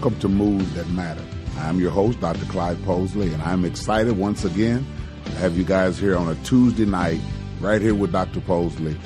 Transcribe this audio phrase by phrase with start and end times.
[0.00, 1.22] Welcome to Moves That Matter.
[1.58, 2.46] I'm your host, Dr.
[2.46, 4.86] Clyde Posley, and I'm excited once again
[5.26, 7.20] to have you guys here on a Tuesday night,
[7.60, 8.40] right here with Dr.
[8.40, 8.96] Posley,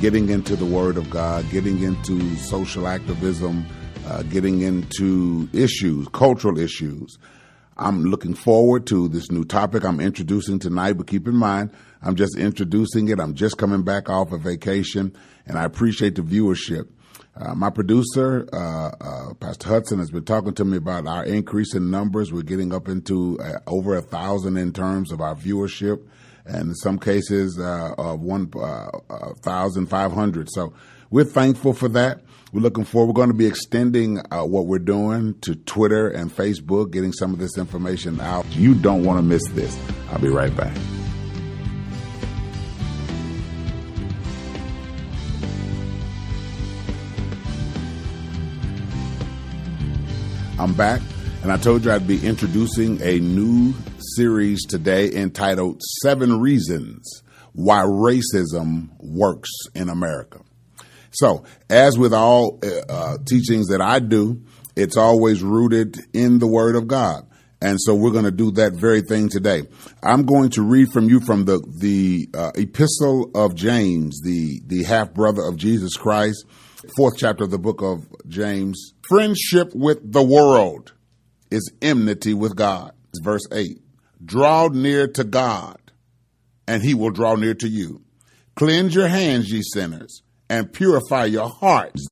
[0.00, 3.66] getting into the Word of God, getting into social activism,
[4.06, 7.18] uh, getting into issues, cultural issues.
[7.76, 12.14] I'm looking forward to this new topic I'm introducing tonight, but keep in mind, I'm
[12.14, 13.18] just introducing it.
[13.18, 15.16] I'm just coming back off a vacation,
[15.48, 16.86] and I appreciate the viewership.
[17.36, 21.74] Uh, my producer, uh, uh, Pastor Hudson, has been talking to me about our increase
[21.74, 22.32] in numbers.
[22.32, 26.00] We're getting up into uh, over a thousand in terms of our viewership,
[26.46, 28.88] and in some cases, uh, of one uh,
[29.42, 30.48] thousand five hundred.
[30.52, 30.74] So
[31.10, 32.20] we're thankful for that.
[32.52, 33.08] We're looking forward.
[33.08, 37.40] We're going to be extending what we're doing to Twitter and Facebook, getting some of
[37.40, 38.46] this information out.
[38.54, 39.76] You don't want to miss this.
[40.12, 40.76] I'll be right back.
[50.56, 51.00] I'm back,
[51.42, 53.74] and I told you I'd be introducing a new
[54.14, 60.42] series today entitled Seven Reasons Why Racism Works in America.
[61.10, 64.42] So, as with all uh, uh, teachings that I do,
[64.76, 67.26] it's always rooted in the Word of God.
[67.60, 69.62] And so we're going to do that very thing today.
[70.04, 74.84] I'm going to read from you from the, the uh, epistle of James, the, the
[74.84, 76.44] half brother of Jesus Christ,
[76.96, 80.92] fourth chapter of the book of James, Friendship with the world
[81.50, 82.92] is enmity with God.
[83.22, 83.80] Verse 8.
[84.24, 85.78] Draw near to God,
[86.66, 88.02] and he will draw near to you.
[88.56, 92.06] Cleanse your hands, ye sinners, and purify your hearts.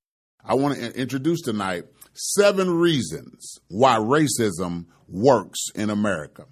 [0.45, 1.85] I want to introduce tonight
[2.15, 6.47] seven reasons why racism works in America.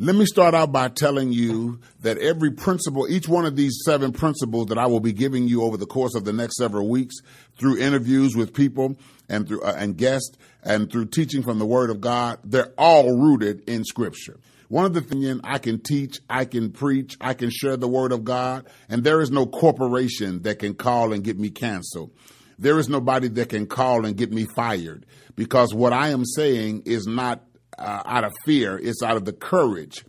[0.00, 4.10] Let me start out by telling you that every principle, each one of these seven
[4.10, 7.14] principles that I will be giving you over the course of the next several weeks
[7.58, 8.96] through interviews with people
[9.28, 13.16] and through uh, and guests and through teaching from the Word of God, they're all
[13.16, 14.40] rooted in Scripture.
[14.68, 18.10] One of the things I can teach, I can preach, I can share the Word
[18.10, 22.10] of God, and there is no corporation that can call and get me canceled.
[22.58, 25.06] There is nobody that can call and get me fired
[25.36, 27.44] because what I am saying is not
[27.78, 30.04] uh, out of fear, it's out of the courage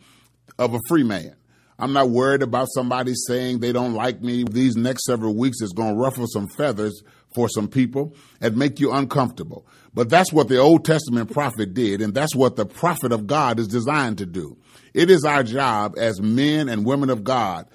[0.58, 1.36] of a free man.
[1.78, 4.46] I'm not worried about somebody saying they don't like me.
[4.50, 7.04] These next several weeks is going to ruffle some feathers
[7.34, 9.68] for some people and make you uncomfortable.
[9.94, 13.60] But that's what the Old Testament prophet did, and that's what the prophet of God
[13.60, 14.58] is designed to do.
[14.94, 17.68] It is our job as men and women of God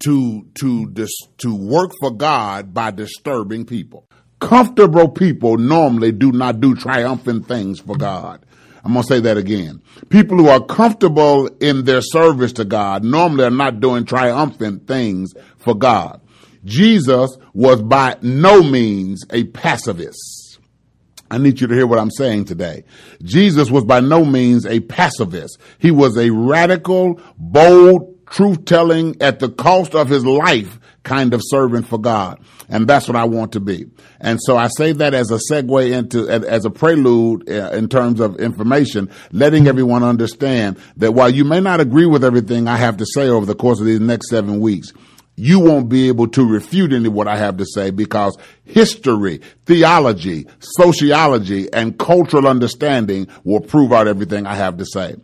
[0.00, 4.08] to to dis, to work for God by disturbing people.
[4.40, 8.44] Comfortable people normally do not do triumphant things for God.
[8.84, 9.82] I'm going to say that again.
[10.10, 15.32] People who are comfortable in their service to God normally are not doing triumphant things
[15.56, 16.20] for God.
[16.64, 20.58] Jesus was by no means a pacifist.
[21.30, 22.84] I need you to hear what I'm saying today.
[23.22, 25.58] Jesus was by no means a pacifist.
[25.78, 31.40] He was a radical, bold, truth telling at the cost of his life kind of
[31.44, 32.40] servant for God.
[32.68, 33.86] And that's what I want to be.
[34.20, 38.20] And so I say that as a segue into, as a prelude uh, in terms
[38.20, 42.96] of information, letting everyone understand that while you may not agree with everything I have
[42.96, 44.92] to say over the course of these next seven weeks,
[45.36, 49.40] you won't be able to refute any of what I have to say because history,
[49.66, 55.16] theology, sociology, and cultural understanding will prove out everything I have to say.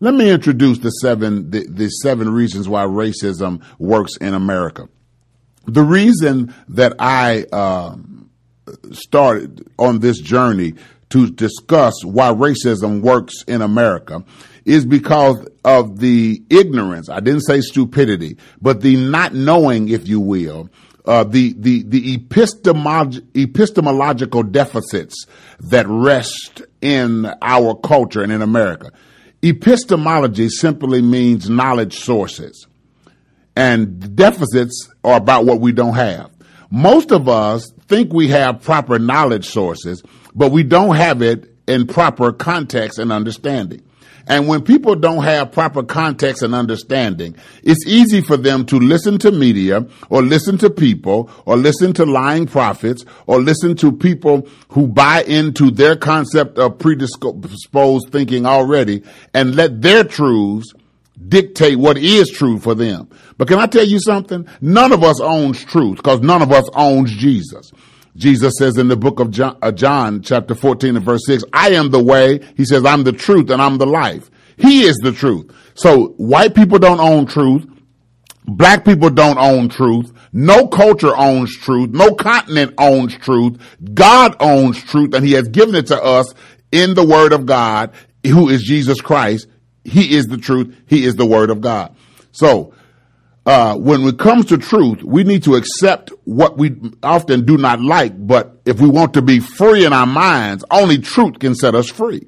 [0.00, 4.88] Let me introduce the seven, the, the seven reasons why racism works in America.
[5.66, 7.96] The reason that I uh,
[8.92, 10.74] started on this journey
[11.10, 14.24] to discuss why racism works in America
[14.64, 17.08] is because of the ignorance.
[17.08, 20.68] I didn't say stupidity, but the not knowing, if you will,
[21.04, 25.26] uh, the the the epistemolog- epistemological deficits
[25.60, 28.92] that rest in our culture and in America.
[29.42, 32.66] Epistemology simply means knowledge sources,
[33.56, 36.30] and deficits are about what we don't have.
[36.70, 40.02] Most of us think we have proper knowledge sources,
[40.34, 43.82] but we don't have it in proper context and understanding.
[44.26, 49.18] And when people don't have proper context and understanding, it's easy for them to listen
[49.18, 54.48] to media or listen to people or listen to lying prophets or listen to people
[54.68, 59.02] who buy into their concept of predisposed thinking already
[59.34, 60.72] and let their truths
[61.28, 63.08] dictate what is true for them.
[63.38, 64.46] But can I tell you something?
[64.60, 67.72] None of us owns truth because none of us owns Jesus.
[68.16, 71.70] Jesus says in the book of John, uh, John, chapter 14 and verse 6, I
[71.70, 72.40] am the way.
[72.56, 74.30] He says, I'm the truth and I'm the life.
[74.58, 75.50] He is the truth.
[75.74, 77.66] So white people don't own truth.
[78.44, 80.12] Black people don't own truth.
[80.32, 81.90] No culture owns truth.
[81.90, 83.58] No continent owns truth.
[83.94, 86.34] God owns truth and he has given it to us
[86.70, 87.92] in the Word of God,
[88.26, 89.46] who is Jesus Christ.
[89.84, 90.74] He is the truth.
[90.86, 91.94] He is the Word of God.
[92.30, 92.74] So,
[93.44, 97.80] uh, when it comes to truth, we need to accept what we often do not
[97.80, 101.74] like, but if we want to be free in our minds, only truth can set
[101.74, 102.26] us free.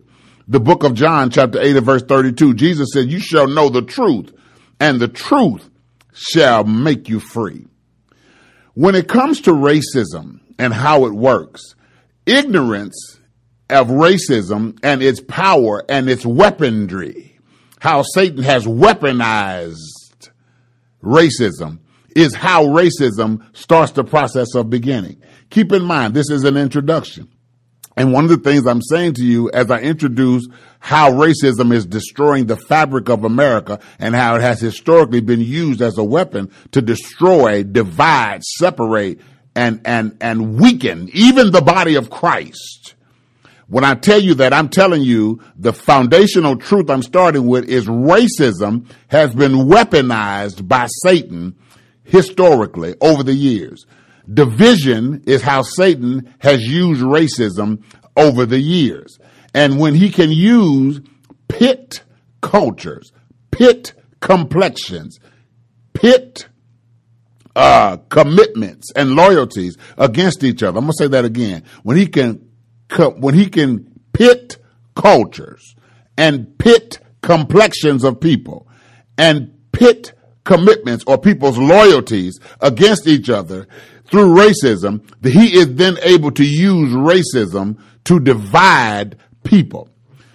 [0.49, 3.83] The book of John, chapter 8 and verse 32, Jesus said, You shall know the
[3.83, 4.33] truth,
[4.81, 5.71] and the truth
[6.13, 7.67] shall make you free.
[8.75, 11.77] When it comes to racism and how it works,
[12.27, 13.21] ignorance
[13.71, 17.34] of racism and its power and its weaponry,
[17.85, 20.31] how Satan has weaponized
[21.03, 21.81] racism
[22.17, 25.23] is how racism starts the process of beginning.
[25.51, 27.29] Keep in mind, this is an introduction.
[27.95, 30.49] And one of the things I'm saying to you as I introduce
[30.79, 35.83] how racism is destroying the fabric of America and how it has historically been used
[35.83, 39.21] as a weapon to destroy, divide, separate,
[39.55, 42.94] and, and, and weaken even the body of Christ.
[43.75, 47.87] When I tell you that, I'm telling you the foundational truth I'm starting with is
[47.87, 51.57] racism has been weaponized by Satan
[52.05, 53.85] historically over the years.
[54.33, 57.83] Division is how Satan has used racism
[58.17, 59.19] over the years.
[59.53, 61.01] And when he can use
[61.49, 62.05] pit
[62.43, 63.11] cultures,
[63.51, 65.19] pit complexions,
[65.95, 66.47] pit
[67.57, 70.79] uh, commitments and loyalties against each other.
[70.79, 71.65] I'm going to say that again.
[71.83, 72.54] When he can
[73.19, 74.59] when he can pit
[74.95, 75.75] cultures
[76.17, 78.69] and pit complexions of people
[79.19, 80.13] and pit
[80.45, 83.67] commitments or people's loyalties against each other
[84.07, 89.89] through racism, he is then able to use racism to divide people.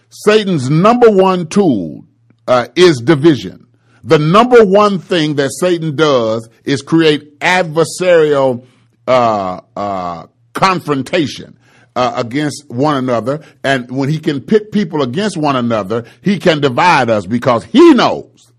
[0.09, 2.05] Satan's number one tool
[2.47, 3.67] uh, is division.
[4.03, 8.65] The number one thing that Satan does is create adversarial
[9.07, 11.58] uh, uh, confrontation
[11.95, 13.43] uh, against one another.
[13.63, 17.93] And when he can pit people against one another, he can divide us because he
[17.93, 18.51] knows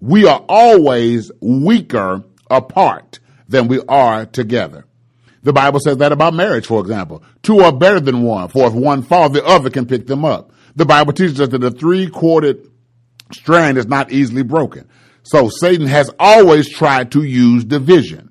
[0.00, 4.84] we are always weaker apart than we are together.
[5.42, 7.22] The Bible says that about marriage, for example.
[7.42, 10.52] Two are better than one, for if one falls, the other can pick them up.
[10.76, 12.70] The Bible teaches us that the three-corded
[13.32, 14.88] strand is not easily broken.
[15.22, 18.27] So Satan has always tried to use division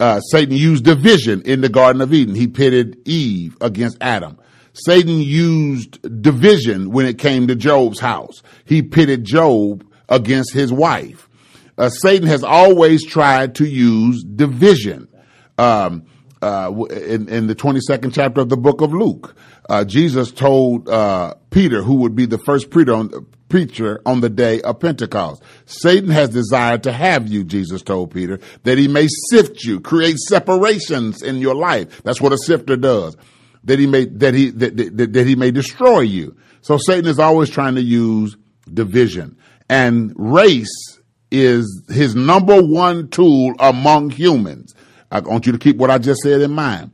[0.00, 2.34] uh, Satan used division in the Garden of Eden.
[2.34, 4.38] He pitted Eve against Adam.
[4.72, 8.42] Satan used division when it came to Job's house.
[8.64, 11.28] He pitted Job against his wife.
[11.76, 15.08] Uh, Satan has always tried to use division.
[15.56, 16.04] Um,
[16.40, 19.34] uh, in, in, the 22nd chapter of the book of Luke,
[19.68, 23.10] uh, Jesus told uh, Peter, who would be the first preacher on,
[23.48, 25.42] preacher on the day of Pentecost.
[25.66, 30.18] Satan has desired to have you, Jesus told Peter, that he may sift you, create
[30.18, 32.02] separations in your life.
[32.02, 33.16] That's what a sifter does.
[33.64, 36.36] That he may, that he, that, that, that he may destroy you.
[36.60, 38.36] So Satan is always trying to use
[38.72, 40.98] division and race
[41.30, 44.74] is his number one tool among humans.
[45.10, 46.92] I want you to keep what I just said in mind.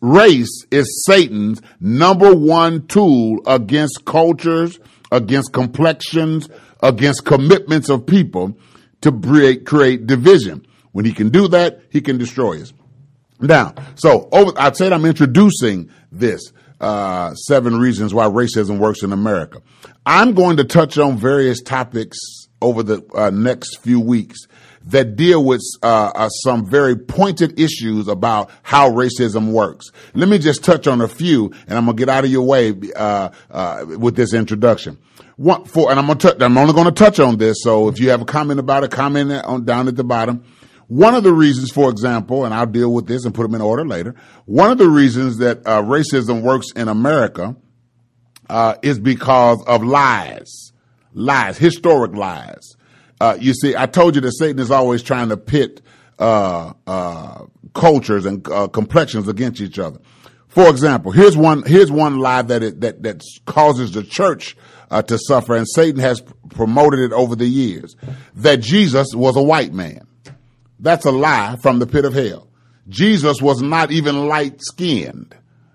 [0.00, 4.78] Race is Satan's number one tool against cultures,
[5.12, 6.48] against complexions,
[6.82, 8.58] against commitments of people
[9.00, 10.66] to create, create division.
[10.92, 12.72] When he can do that, he can destroy us.
[13.40, 19.12] Now, so over, I said I'm introducing this uh, seven reasons why racism works in
[19.12, 19.62] America.
[20.04, 22.18] I'm going to touch on various topics
[22.60, 24.47] over the uh, next few weeks
[24.88, 29.90] that deal with uh, uh, some very pointed issues about how racism works.
[30.14, 32.74] Let me just touch on a few, and I'm gonna get out of your way
[32.96, 34.98] uh, uh with this introduction.
[35.36, 37.58] One, for, and I'm gonna touch, I'm only gonna touch on this.
[37.62, 40.44] So if you have a comment about it, comment on down at the bottom.
[40.88, 43.60] One of the reasons, for example, and I'll deal with this and put them in
[43.60, 44.14] order later.
[44.46, 47.56] One of the reasons that uh, racism works in America
[48.48, 50.72] uh, is because of lies,
[51.12, 52.77] lies, historic lies.
[53.20, 55.80] Uh, you see, I told you that Satan is always trying to pit
[56.18, 57.44] uh, uh,
[57.74, 60.00] cultures and uh, complexions against each other.
[60.48, 64.56] For example, here's one here's one lie that it, that that causes the church
[64.90, 67.96] uh, to suffer, and Satan has promoted it over the years.
[68.34, 70.06] That Jesus was a white man.
[70.80, 72.48] That's a lie from the pit of hell.
[72.88, 75.34] Jesus was not even light skinned,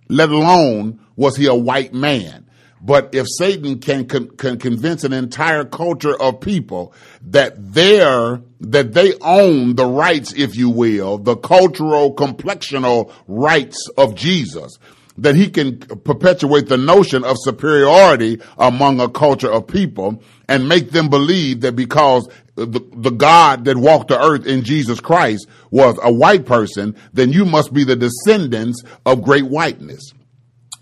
[0.10, 2.43] let alone was he a white man.
[2.86, 8.94] But if Satan can, can, can convince an entire culture of people that they're, that
[8.94, 14.78] they own the rights, if you will, the cultural, complexional rights of Jesus,
[15.18, 20.90] that he can perpetuate the notion of superiority among a culture of people and make
[20.90, 25.98] them believe that because the, the God that walked the earth in Jesus Christ was
[26.04, 30.12] a white person, then you must be the descendants of great whiteness.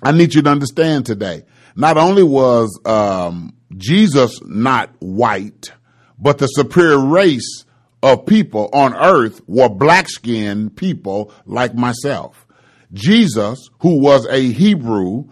[0.02, 1.44] I need you to understand today
[1.76, 5.72] not only was um, Jesus not white,
[6.18, 7.66] but the superior race
[8.04, 12.46] of people on earth were black skinned people like myself.
[12.94, 15.26] Jesus, who was a Hebrew,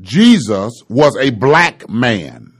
[0.00, 2.52] Jesus was a black man.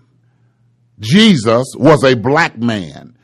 [1.00, 3.16] Jesus was a black man.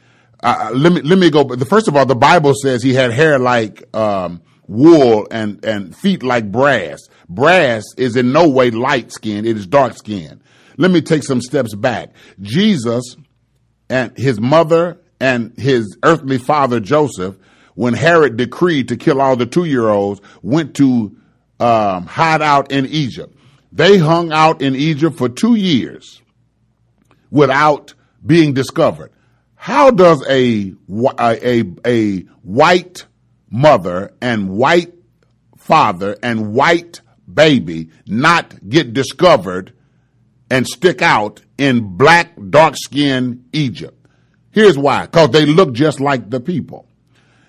[0.43, 1.47] Uh, let me let me go.
[1.59, 6.23] First of all, the Bible says he had hair like um, wool and and feet
[6.23, 7.01] like brass.
[7.29, 10.41] Brass is in no way light skin; it is dark skin.
[10.77, 12.15] Let me take some steps back.
[12.41, 13.17] Jesus
[13.91, 17.37] and his mother and his earthly father Joseph,
[17.75, 21.17] when Herod decreed to kill all the two year olds, went to
[21.59, 23.37] um, hide out in Egypt.
[23.73, 26.23] They hung out in Egypt for two years
[27.31, 29.13] without being discovered.
[29.55, 30.75] How does a,
[31.19, 33.05] a, a white
[33.51, 34.95] mother and white
[35.57, 37.01] father and white
[37.33, 39.73] baby not get discovered
[40.51, 43.97] and stick out in black, dark skinned Egypt?
[44.53, 45.07] Here's why.
[45.07, 46.87] Cause they look just like the people.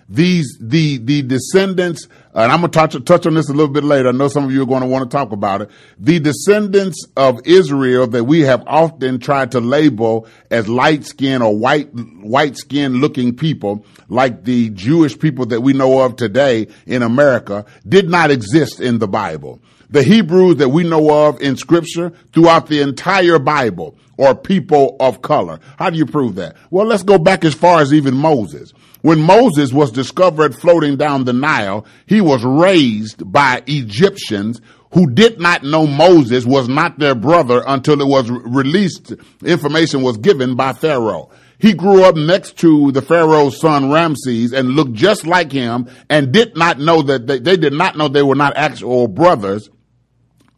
[0.08, 3.84] These, the, the descendants, and I'm going to touch, touch on this a little bit
[3.84, 4.10] later.
[4.10, 5.70] I know some of you are going to want to talk about it.
[6.00, 11.56] The descendants of Israel that we have often tried to label as light skinned or
[11.56, 11.90] white,
[12.22, 17.66] white skinned looking people, like the Jewish people that we know of today in America,
[17.88, 19.60] did not exist in the Bible.
[19.90, 25.22] The Hebrews that we know of in scripture throughout the entire Bible or people of
[25.22, 25.60] color.
[25.78, 26.56] How do you prove that?
[26.70, 28.72] Well, let's go back as far as even Moses.
[29.01, 34.62] When Moses was discovered floating down the Nile, he was raised by Egyptians
[34.93, 40.17] who did not know Moses was not their brother until it was released, information was
[40.17, 41.31] given by Pharaoh.
[41.58, 46.31] He grew up next to the Pharaoh's son Ramses and looked just like him and
[46.31, 49.70] did not know that they, they did not know they were not actual brothers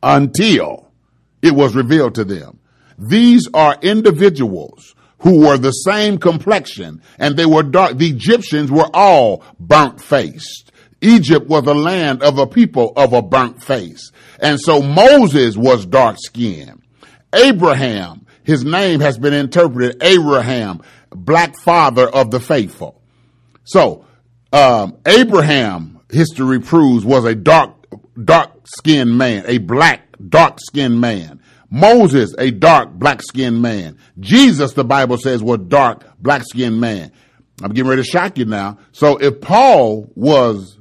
[0.01, 0.91] until
[1.41, 2.59] it was revealed to them.
[2.97, 7.97] These are individuals who were the same complexion and they were dark.
[7.97, 10.71] The Egyptians were all burnt faced.
[11.01, 14.11] Egypt was a land of a people of a burnt face.
[14.39, 16.81] And so Moses was dark skinned.
[17.33, 23.01] Abraham, his name has been interpreted Abraham, black father of the faithful.
[23.63, 24.05] So,
[24.51, 27.71] um, Abraham, history proves, was a dark,
[28.21, 31.39] dark skinned man, a black, dark skinned man.
[31.73, 33.97] Moses, a dark, black skinned man.
[34.19, 37.11] Jesus, the Bible says, was dark, black skinned man.
[37.63, 38.77] I'm getting ready to shock you now.
[38.91, 40.77] So if Paul was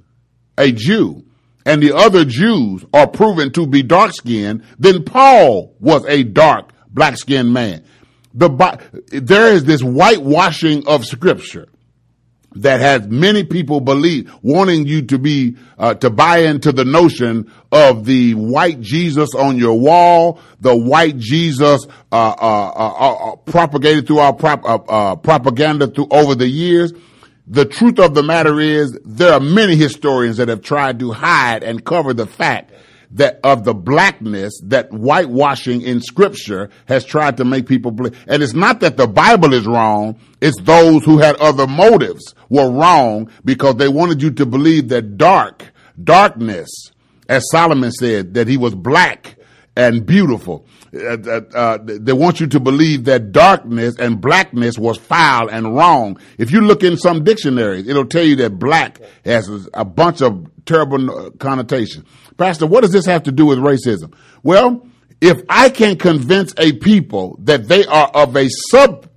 [0.59, 1.25] a Jew
[1.65, 6.73] and the other Jews are proven to be dark skinned, then Paul was a dark,
[6.91, 7.85] black skinned man.
[8.35, 8.51] The,
[9.13, 11.69] there is this whitewashing of scripture
[12.57, 17.51] that has many people believe wanting you to be uh, to buy into the notion
[17.71, 24.07] of the white Jesus on your wall, the white Jesus uh, uh, uh, uh propagated
[24.07, 26.93] through our prop, uh, propaganda through over the years.
[27.47, 31.63] The truth of the matter is there are many historians that have tried to hide
[31.63, 32.72] and cover the fact
[33.13, 38.19] that of the blackness that whitewashing in scripture has tried to make people believe.
[38.27, 40.19] And it's not that the Bible is wrong.
[40.41, 45.17] It's those who had other motives were wrong because they wanted you to believe that
[45.19, 46.69] dark, darkness,
[47.29, 49.37] as Solomon said, that he was black
[49.77, 50.67] and beautiful.
[50.95, 55.75] Uh, uh, uh, they want you to believe that darkness and blackness was foul and
[55.75, 56.19] wrong.
[56.37, 60.51] If you look in some dictionaries, it'll tell you that black has a bunch of
[60.67, 62.07] terrible connotations.
[62.37, 64.13] Pastor, what does this have to do with racism?
[64.43, 64.87] Well,
[65.23, 69.09] if I can convince a people that they are of a sub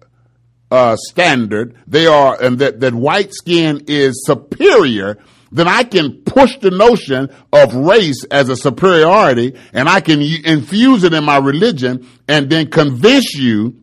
[0.72, 5.18] uh, standard, they are, and that, that white skin is superior,
[5.56, 11.06] then I can push the notion of race as a superiority and I can infuse
[11.06, 13.82] it in my religion and then convince you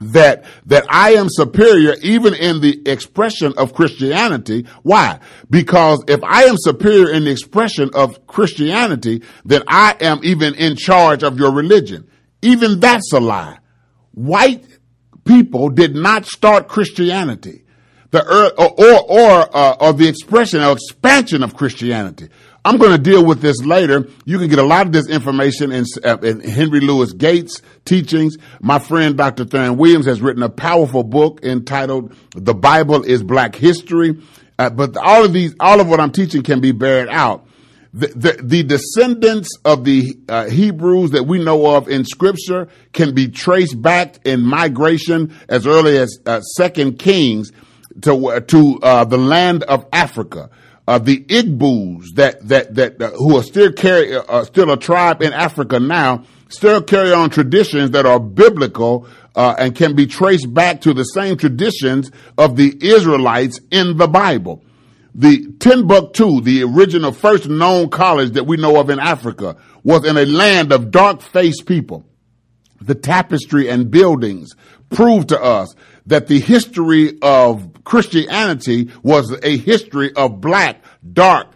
[0.00, 4.66] that that I am superior even in the expression of Christianity.
[4.84, 5.18] Why?
[5.50, 10.76] Because if I am superior in the expression of Christianity, then I am even in
[10.76, 12.08] charge of your religion.
[12.40, 13.58] Even that's a lie.
[14.12, 14.64] White
[15.24, 17.64] people did not start Christianity.
[18.10, 22.28] The or or or, uh, or the expression or expansion of Christianity.
[22.64, 24.06] I'm going to deal with this later.
[24.26, 28.36] You can get a lot of this information in, uh, in, Henry Louis Gates teachings.
[28.60, 29.46] My friend Dr.
[29.46, 34.20] Theron Williams has written a powerful book entitled "The Bible is Black History."
[34.58, 37.46] Uh, but all of these, all of what I'm teaching can be bared out.
[37.94, 43.14] The, the, the descendants of the uh, Hebrews that we know of in Scripture can
[43.14, 47.50] be traced back in migration as early as uh, Second Kings
[48.02, 50.50] to uh, to uh, the land of Africa
[50.90, 55.22] uh, the Igbos that that that uh, who are still carry uh, still a tribe
[55.22, 60.52] in Africa now still carry on traditions that are biblical uh, and can be traced
[60.52, 64.64] back to the same traditions of the Israelites in the Bible.
[65.14, 70.16] The Timbuktu, the original first known college that we know of in Africa, was in
[70.16, 72.04] a land of dark faced people.
[72.80, 74.54] The tapestry and buildings
[74.88, 75.72] prove to us
[76.10, 81.46] that the history of Christianity was a history of black, dark,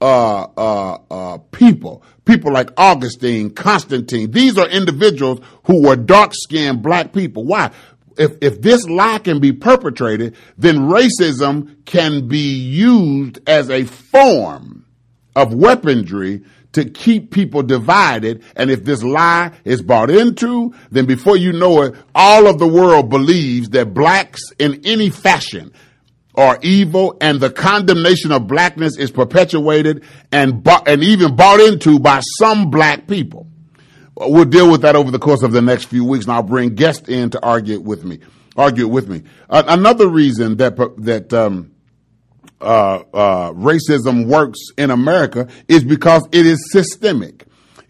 [0.00, 2.04] uh, uh, uh, people.
[2.24, 4.30] People like Augustine, Constantine.
[4.30, 7.44] These are individuals who were dark skinned black people.
[7.44, 7.72] Why?
[8.16, 14.86] If, if this lie can be perpetrated, then racism can be used as a form
[15.34, 16.44] of weaponry
[16.76, 18.44] to keep people divided.
[18.54, 22.66] And if this lie is bought into, then before you know it, all of the
[22.66, 25.72] world believes that blacks in any fashion
[26.34, 31.98] are evil and the condemnation of blackness is perpetuated and, bought, and even bought into
[31.98, 33.46] by some black people.
[34.14, 36.74] We'll deal with that over the course of the next few weeks and I'll bring
[36.74, 38.20] guests in to argue with me,
[38.54, 39.22] argue with me.
[39.48, 41.72] Uh, another reason that, that, um,
[42.60, 47.44] uh, uh, racism works in America is because it is systemic.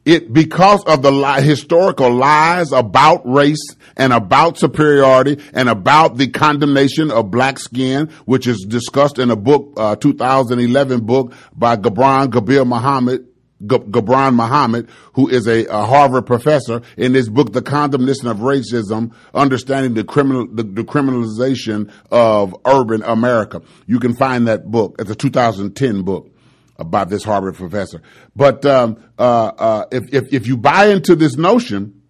[0.05, 6.29] It because of the li- historical lies about race and about superiority and about the
[6.29, 12.29] condemnation of black skin, which is discussed in a book, uh, 2011 book by Gibran
[12.29, 13.27] Gabir Muhammad,
[13.65, 19.15] Gibran Muhammad, who is a, a, Harvard professor, in his book, The Condemnation of Racism,
[19.33, 23.63] Understanding the, criminal, the, the, Criminalization of Urban America.
[23.87, 24.97] You can find that book.
[24.99, 26.31] It's a 2010 book
[26.79, 28.03] about this Harvard professor.
[28.35, 32.03] But um, uh, uh, if, if, if you buy into this notion,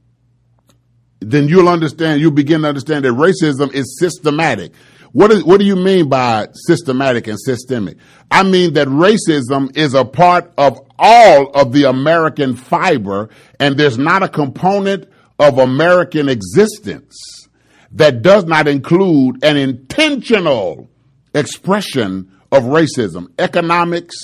[1.21, 4.73] then you'll understand, you'll begin to understand that racism is systematic.
[5.13, 7.97] What, is, what do you mean by systematic and systemic?
[8.31, 13.29] I mean that racism is a part of all of the American fiber,
[13.61, 17.49] and there's not a component of American existence
[17.93, 20.89] that does not include an intentional
[21.35, 23.29] expression of racism.
[23.39, 24.17] Economics,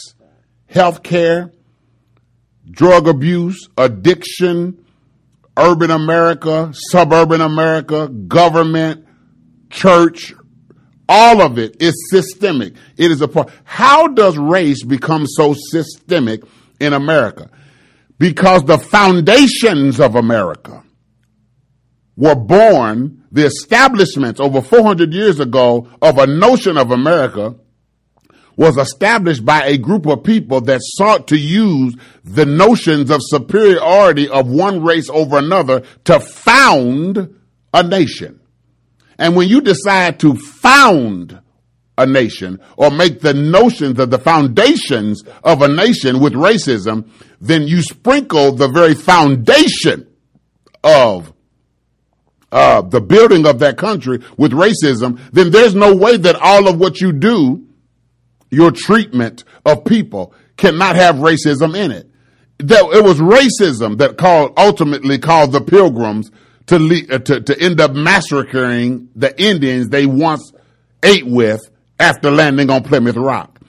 [0.71, 1.53] healthcare,
[2.71, 4.85] drug abuse, addiction,
[5.57, 9.07] urban America, suburban America, government,
[9.71, 10.35] church,
[11.09, 12.75] all of it is systemic.
[12.97, 13.51] It is a part.
[13.65, 16.43] How does race become so systemic
[16.83, 17.51] in America?
[18.19, 20.83] Because the foundations of America
[22.17, 27.55] were born, the establishments over 400 years ago of a notion of America
[28.57, 34.29] was established by a group of people that sought to use the notions of superiority
[34.29, 37.35] of one race over another to found
[37.73, 38.41] a nation.
[39.19, 41.42] And when you decide to found
[41.99, 47.09] a nation or make the notions of the foundations of a nation with racism,
[47.41, 50.07] then you sprinkle the very foundation
[50.83, 51.33] of
[52.51, 56.79] uh, the building of that country with racism, then there's no way that all of
[56.79, 57.67] what you do,
[58.51, 62.09] your treatment of people, cannot have racism in it.
[62.59, 66.31] That it was racism that called ultimately called the pilgrims
[66.67, 70.53] to, lead, uh, to, to end up massacring the Indians they once
[71.03, 71.61] ate with
[72.03, 73.61] after landing on Plymouth Rock.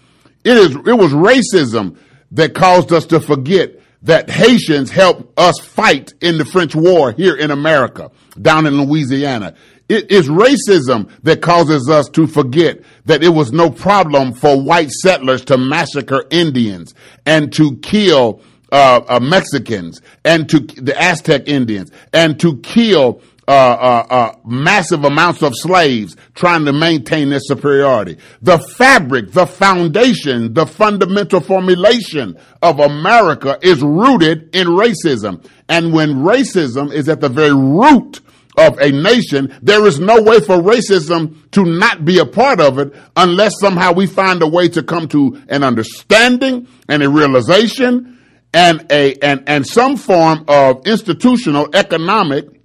[0.43, 1.97] It is, it was racism
[2.31, 7.35] that caused us to forget that Haitians helped us fight in the French war here
[7.35, 9.53] in America, down in Louisiana.
[9.87, 14.89] It is racism that causes us to forget that it was no problem for white
[14.89, 18.41] settlers to massacre Indians and to kill
[18.71, 25.03] uh, uh, Mexicans and to the Aztec Indians and to kill uh, uh, uh, massive
[25.03, 28.17] amounts of slaves trying to maintain their superiority.
[28.41, 35.45] The fabric, the foundation, the fundamental formulation of America is rooted in racism.
[35.67, 38.21] And when racism is at the very root
[38.58, 42.79] of a nation, there is no way for racism to not be a part of
[42.79, 48.19] it unless somehow we find a way to come to an understanding and a realization
[48.53, 52.62] and a and, and some form of institutional economic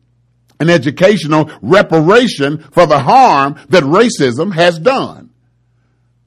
[0.60, 5.30] and educational reparation for the harm that racism has done.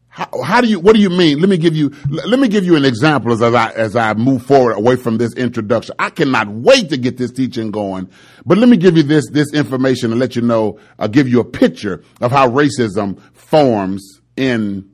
[0.07, 1.39] How, how, do you what do you mean?
[1.39, 4.45] Let me give you let me give you an example as I as I move
[4.45, 5.95] forward away from this introduction.
[5.99, 8.09] I cannot wait to get this teaching going,
[8.45, 10.79] but let me give you this this information and let you know.
[10.99, 14.91] I'll give you a picture of how racism forms in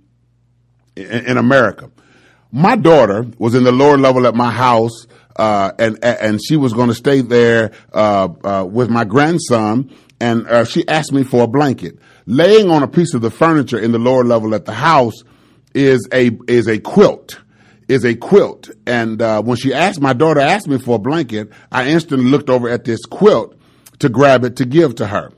[0.95, 1.89] in, in America
[2.51, 6.73] my daughter was in the lower level at my house, uh, and and she was
[6.73, 11.43] going to stay there uh, uh, with my grandson, and uh, she asked me for
[11.43, 11.99] a blanket.
[12.25, 15.23] Laying on a piece of the furniture in the lower level at the house
[15.73, 17.39] is a is a quilt.
[17.88, 18.69] is a quilt.
[18.86, 22.49] And uh, when she asked, my daughter asked me for a blanket, I instantly looked
[22.49, 23.55] over at this quilt
[23.99, 25.31] to grab it to give to her.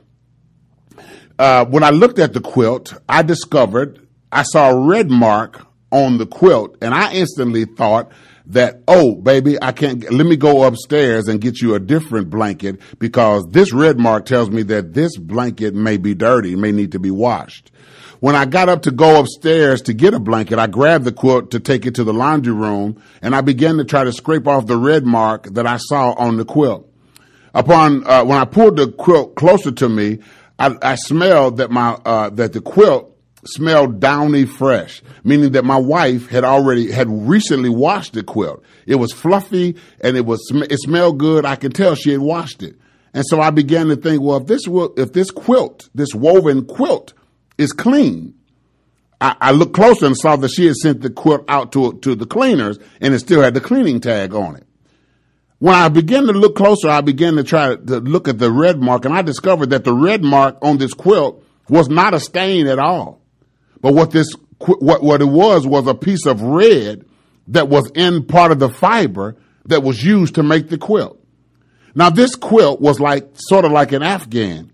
[1.37, 6.17] Uh, when I looked at the quilt, I discovered I saw a red mark on
[6.17, 8.11] the quilt, and I instantly thought
[8.49, 12.81] that, oh, baby, I can't, let me go upstairs and get you a different blanket
[12.97, 16.99] because this red mark tells me that this blanket may be dirty, may need to
[16.99, 17.71] be washed.
[18.19, 21.51] When I got up to go upstairs to get a blanket, I grabbed the quilt
[21.51, 24.65] to take it to the laundry room and I began to try to scrape off
[24.65, 26.91] the red mark that I saw on the quilt.
[27.53, 30.19] Upon, uh, when I pulled the quilt closer to me,
[30.57, 33.08] I, I smelled that my, uh, that the quilt
[33.45, 38.63] smelled downy fresh, meaning that my wife had already, had recently washed the quilt.
[38.85, 41.45] It was fluffy and it was, it smelled good.
[41.45, 42.75] I could tell she had washed it.
[43.13, 47.13] And so I began to think, well, if this, if this quilt, this woven quilt
[47.57, 48.35] is clean.
[49.21, 52.15] I, I, looked closer and saw that she had sent the quilt out to, to
[52.15, 54.65] the cleaners and it still had the cleaning tag on it.
[55.57, 58.79] When I began to look closer, I began to try to look at the red
[58.79, 62.67] mark and I discovered that the red mark on this quilt was not a stain
[62.67, 63.18] at all.
[63.81, 64.27] But what this,
[64.59, 67.05] what, what it was was a piece of red
[67.47, 71.19] that was in part of the fiber that was used to make the quilt.
[71.95, 74.71] Now this quilt was like, sort of like an Afghan.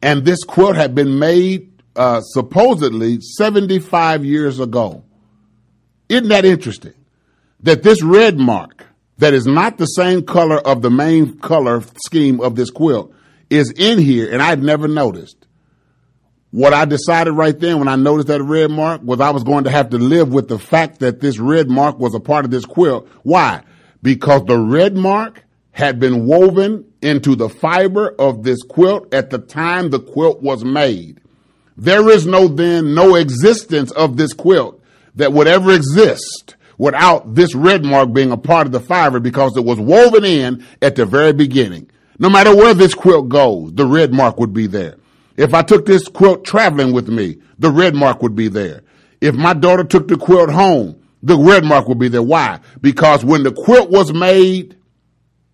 [0.00, 5.04] And this quilt had been made uh, supposedly 75 years ago.
[6.08, 6.94] Isn't that interesting?
[7.60, 8.86] That this red mark,
[9.18, 13.12] that is not the same color of the main color scheme of this quilt,
[13.50, 15.47] is in here, and I'd never noticed.
[16.50, 19.64] What I decided right then when I noticed that red mark was I was going
[19.64, 22.50] to have to live with the fact that this red mark was a part of
[22.50, 23.06] this quilt.
[23.22, 23.62] Why?
[24.02, 29.38] Because the red mark had been woven into the fiber of this quilt at the
[29.38, 31.20] time the quilt was made.
[31.76, 34.82] There is no then, no existence of this quilt
[35.16, 39.56] that would ever exist without this red mark being a part of the fiber because
[39.56, 41.90] it was woven in at the very beginning.
[42.18, 44.96] No matter where this quilt goes, the red mark would be there.
[45.38, 48.82] If I took this quilt traveling with me, the red mark would be there.
[49.20, 52.24] If my daughter took the quilt home, the red mark would be there.
[52.24, 52.58] Why?
[52.80, 54.76] Because when the quilt was made,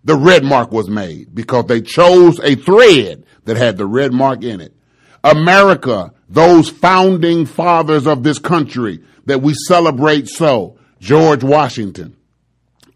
[0.02, 4.42] the red mark was made because they chose a thread that had the red mark
[4.42, 4.74] in it.
[5.22, 12.16] America, those founding fathers of this country that we celebrate so, George Washington,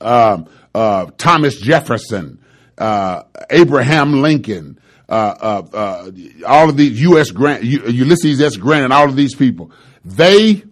[0.01, 0.43] uh,
[0.75, 2.43] uh, Thomas Jefferson,
[2.79, 6.11] uh, Abraham Lincoln, Uh, uh, uh,
[6.47, 7.31] all of these U.S.
[7.31, 8.57] Grant, Ulysses S.
[8.57, 9.73] Grant, and all of these people,
[10.05, 10.63] they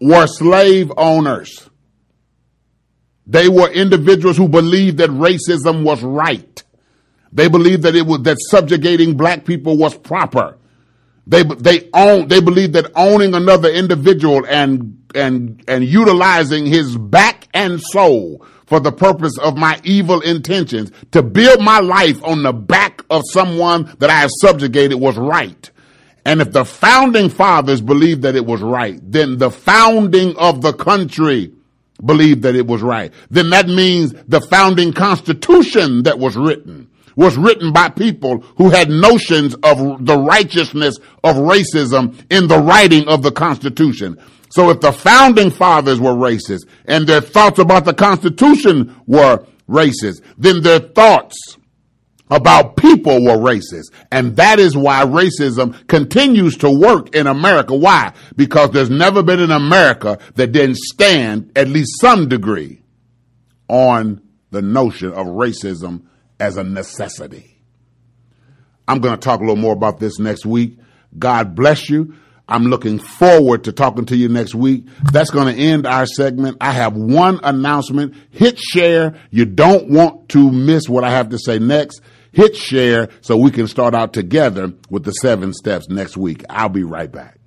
[0.00, 1.68] were slave owners.
[3.26, 6.62] They were individuals who believed that racism was right.
[7.32, 10.58] They believed that it was, that subjugating black people was proper.
[11.26, 17.48] They, they own, they believed that owning another individual and, and, and utilizing his back
[17.54, 22.52] and soul for the purpose of my evil intentions to build my life on the
[22.52, 25.70] back of someone that I have subjugated was right.
[26.24, 30.72] And if the founding fathers believed that it was right, then the founding of the
[30.72, 31.52] country
[32.04, 33.12] believed that it was right.
[33.30, 38.88] Then that means the founding constitution that was written was written by people who had
[38.88, 44.16] notions of the righteousness of racism in the writing of the constitution.
[44.50, 50.22] So if the founding fathers were racist and their thoughts about the constitution were racist,
[50.36, 51.56] then their thoughts
[52.30, 53.92] about people were racist.
[54.10, 57.74] And that is why racism continues to work in America.
[57.74, 58.12] Why?
[58.36, 62.82] Because there's never been an America that didn't stand at least some degree
[63.68, 66.02] on the notion of racism
[66.38, 67.62] as a necessity.
[68.88, 70.78] I'm going to talk a little more about this next week.
[71.16, 72.14] God bless you.
[72.50, 74.86] I'm looking forward to talking to you next week.
[75.12, 76.58] That's going to end our segment.
[76.60, 78.14] I have one announcement.
[78.30, 79.14] Hit share.
[79.30, 82.00] You don't want to miss what I have to say next
[82.32, 86.44] hit share so we can start out together with the seven steps next week.
[86.48, 87.38] I'll be right back.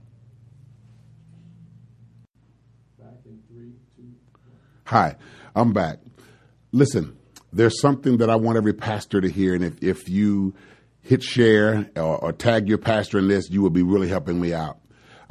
[4.86, 5.16] Hi,
[5.56, 6.00] I'm back.
[6.72, 7.18] Listen,
[7.52, 10.54] there's something that I want every pastor to hear, and if, if you
[11.02, 14.54] hit share or, or tag your pastor in this, you will be really helping me
[14.54, 14.80] out.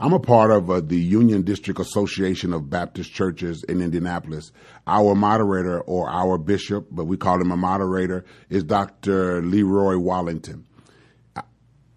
[0.03, 4.51] I'm a part of uh, the Union District Association of Baptist Churches in Indianapolis.
[4.85, 9.41] Our moderator or our bishop, but we call him a moderator, is Dr.
[9.43, 10.67] Leroy Wallington.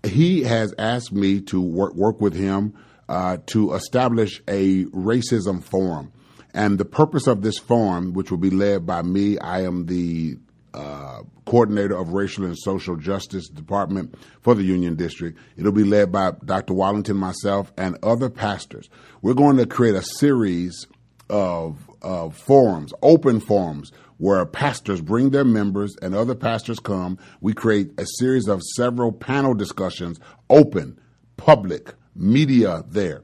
[0.03, 2.75] He has asked me to work, work with him
[3.09, 6.11] uh, to establish a racism forum.
[6.53, 10.37] And the purpose of this forum, which will be led by me, I am the
[10.75, 15.37] uh, coordinator of racial and social justice department for the Union District.
[15.55, 16.73] It'll be led by Dr.
[16.73, 18.89] Wallington, myself, and other pastors.
[19.21, 20.87] We're going to create a series
[21.29, 27.17] of, of forums, open forums, where pastors bring their members and other pastors come.
[27.39, 30.99] We create a series of several panel discussions, open,
[31.37, 33.23] public, media there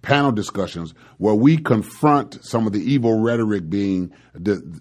[0.00, 4.12] panel discussions where we confront some of the evil rhetoric being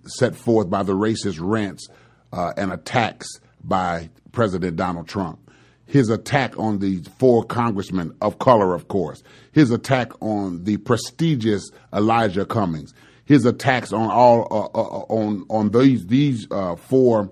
[0.06, 1.88] set forth by the racist rants
[2.32, 3.28] uh, and attacks
[3.64, 5.40] by President Donald Trump.
[5.86, 9.24] His attack on the four congressmen of color, of course.
[9.54, 12.94] His attack on the prestigious Elijah Cummings.
[13.24, 17.32] His attacks on all uh, uh, on on these these uh, four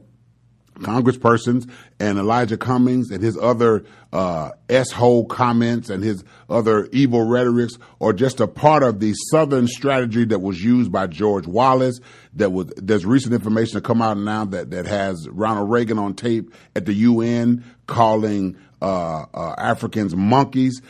[0.75, 7.77] congresspersons and Elijah Cummings and his other uh, S-hole comments and his other evil rhetorics
[7.99, 11.99] are just a part of the Southern strategy that was used by George Wallace.
[12.33, 16.13] That was there's recent information to come out now that that has Ronald Reagan on
[16.13, 20.81] tape at the UN calling uh, uh, Africans monkeys.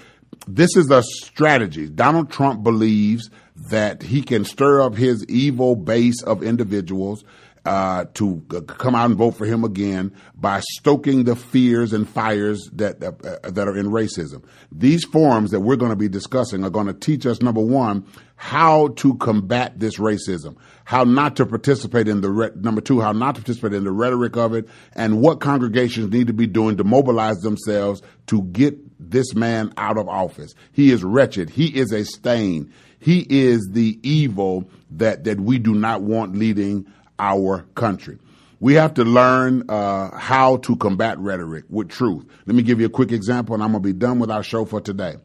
[0.47, 1.89] This is a strategy.
[1.89, 3.29] Donald Trump believes
[3.69, 7.23] that he can stir up his evil base of individuals
[7.65, 12.69] uh, to come out and vote for him again by stoking the fears and fires
[12.73, 14.43] that uh, that are in racism.
[14.71, 18.05] These forums that we're going to be discussing are going to teach us number one
[18.37, 23.13] how to combat this racism, how not to participate in the re- number two, how
[23.13, 26.77] not to participate in the rhetoric of it, and what congregations need to be doing
[26.77, 30.53] to mobilize themselves to get this man out of office.
[30.71, 31.49] He is wretched.
[31.49, 32.71] He is a stain.
[32.99, 36.85] He is the evil that that we do not want leading
[37.19, 38.17] our country.
[38.59, 42.25] We have to learn uh, how to combat rhetoric with truth.
[42.45, 44.43] Let me give you a quick example, and I'm going to be done with our
[44.43, 45.15] show for today.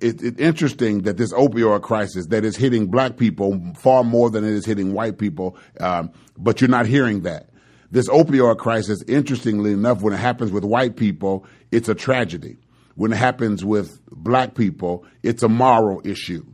[0.00, 4.44] It's it, interesting that this opioid crisis that is hitting black people far more than
[4.44, 7.48] it is hitting white people, um, but you're not hearing that.
[7.90, 12.56] This opioid crisis, interestingly enough, when it happens with white people, it's a tragedy.
[12.94, 16.44] When it happens with black people, it's a moral issue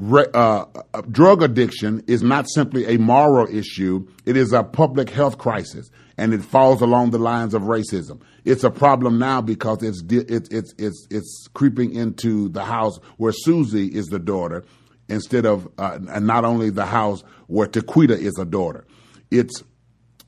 [0.00, 5.38] uh, uh, drug addiction is not simply a moral issue, it is a public health
[5.38, 8.20] crisis, and it falls along the lines of racism.
[8.44, 13.32] It's a problem now because it's, it's, it's, it's, it's creeping into the house where
[13.32, 14.64] Susie is the daughter
[15.08, 18.86] instead of, uh, and not only the house where Tequita is a daughter.
[19.30, 19.62] It's,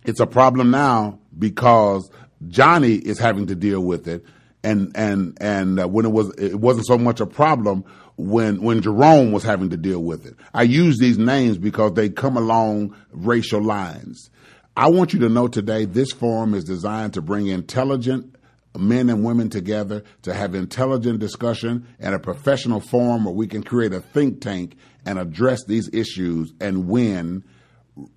[0.05, 2.09] it's a problem now because
[2.49, 4.25] Johnny is having to deal with it.
[4.63, 7.85] And, and, and uh, when it was, it wasn't so much a problem
[8.17, 10.37] when when Jerome was having to deal with it.
[10.55, 14.31] I use these names because they come along racial lines.
[14.77, 18.37] I want you to know today this forum is designed to bring intelligent
[18.79, 23.63] men and women together to have intelligent discussion and a professional forum where we can
[23.63, 27.43] create a think tank and address these issues and win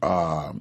[0.01, 0.51] uh,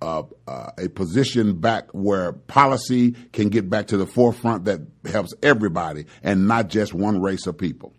[0.00, 5.34] uh, uh, a position back where policy can get back to the forefront that helps
[5.42, 7.94] everybody and not just one race of people.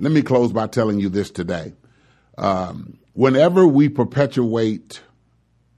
[0.00, 1.74] Let me close by telling you this today.
[2.36, 5.00] Um, whenever we perpetuate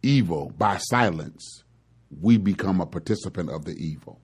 [0.03, 1.65] evil by silence,
[2.21, 4.21] we become a participant of the evil.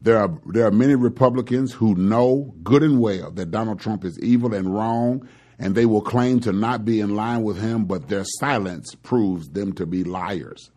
[0.00, 4.18] There are, there are many Republicans who know good and well that Donald Trump is
[4.20, 8.08] evil and wrong, and they will claim to not be in line with him, but
[8.08, 10.70] their silence proves them to be liars.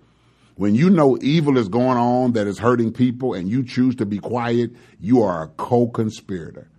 [0.55, 4.05] When you know evil is going on that is hurting people and you choose to
[4.05, 6.69] be quiet, you are a co conspirator.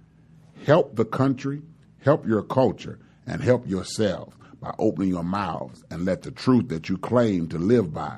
[0.64, 1.60] Help the country,
[2.00, 6.88] help your culture, and help yourself by opening your mouths and let the truth that
[6.88, 8.16] you claim to live by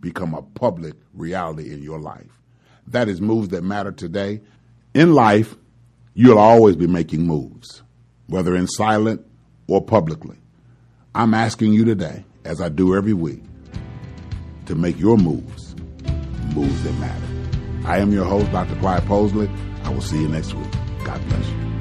[0.00, 2.40] become a public reality in your life.
[2.88, 4.40] That is moves that matter today.
[4.92, 5.54] In life,
[6.14, 7.82] you'll always be making moves,
[8.26, 9.24] whether in silent
[9.68, 10.36] or publicly.
[11.14, 13.42] I'm asking you today, as I do every week,
[14.66, 15.76] to make your moves,
[16.54, 17.26] moves that matter.
[17.86, 18.74] I am your host, Dr.
[18.80, 19.48] Clyde Posley.
[19.84, 20.72] I will see you next week.
[21.04, 21.73] God bless you.